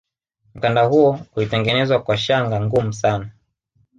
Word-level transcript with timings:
mkanda 0.55 0.83
huo 0.83 1.19
ulitengenezwa 1.35 2.03
kwa 2.03 2.17
shanga 2.17 2.61
ngumu 2.61 2.93
sana 2.93 3.29